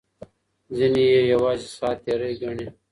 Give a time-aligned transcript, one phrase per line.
[0.77, 2.67] ځینې یې یوازې ساعت تېرۍ ګڼي.